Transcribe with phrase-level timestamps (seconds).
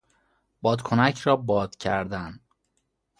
[0.61, 2.39] بادکنک را باد کردن